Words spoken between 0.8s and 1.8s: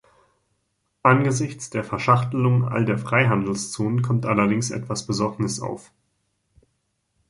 Angesichts